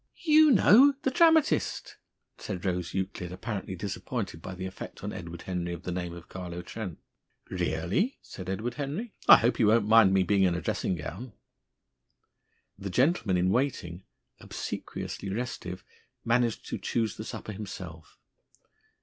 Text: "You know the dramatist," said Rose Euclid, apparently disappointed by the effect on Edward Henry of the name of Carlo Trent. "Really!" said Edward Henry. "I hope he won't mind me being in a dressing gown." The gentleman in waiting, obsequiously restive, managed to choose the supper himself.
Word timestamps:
"You 0.23 0.49
know 0.49 0.95
the 1.03 1.11
dramatist," 1.11 1.97
said 2.39 2.65
Rose 2.65 2.95
Euclid, 2.95 3.31
apparently 3.31 3.75
disappointed 3.75 4.41
by 4.41 4.55
the 4.55 4.65
effect 4.65 5.03
on 5.03 5.13
Edward 5.13 5.43
Henry 5.43 5.73
of 5.73 5.83
the 5.83 5.91
name 5.91 6.11
of 6.15 6.27
Carlo 6.27 6.63
Trent. 6.63 6.97
"Really!" 7.51 8.17
said 8.23 8.49
Edward 8.49 8.73
Henry. 8.73 9.13
"I 9.29 9.37
hope 9.37 9.57
he 9.57 9.63
won't 9.65 9.87
mind 9.87 10.11
me 10.11 10.23
being 10.23 10.41
in 10.41 10.55
a 10.55 10.59
dressing 10.61 10.95
gown." 10.95 11.33
The 12.79 12.89
gentleman 12.89 13.37
in 13.37 13.51
waiting, 13.51 14.01
obsequiously 14.39 15.29
restive, 15.29 15.83
managed 16.25 16.65
to 16.69 16.79
choose 16.79 17.15
the 17.15 17.23
supper 17.23 17.51
himself. 17.51 18.17